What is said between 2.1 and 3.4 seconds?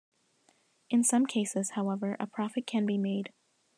a profit can be made.